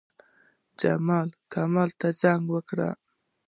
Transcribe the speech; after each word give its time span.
جمال، 0.79 1.29
کمال 1.51 1.89
ته 1.99 2.07
زنګ 2.19 2.43
وکړ. 2.53 2.77